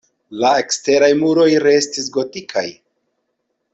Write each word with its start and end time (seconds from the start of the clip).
La 0.43 0.53
eksteraj 0.61 1.09
muroj 1.19 1.47
restis 1.67 2.09
gotikaj. 2.17 2.67